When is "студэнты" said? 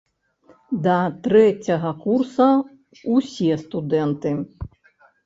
3.65-4.33